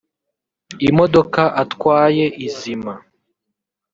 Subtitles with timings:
[0.89, 2.93] imodoka atwaye izima